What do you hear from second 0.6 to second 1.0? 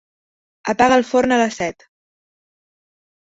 Apaga